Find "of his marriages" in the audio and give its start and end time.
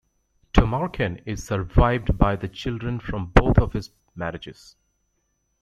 3.59-4.75